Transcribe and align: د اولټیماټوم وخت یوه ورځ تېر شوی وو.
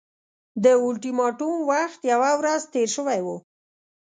د 0.63 0.65
اولټیماټوم 0.83 1.55
وخت 1.71 1.99
یوه 2.11 2.31
ورځ 2.39 2.61
تېر 2.73 2.87
شوی 2.95 3.19
وو. 3.25 3.37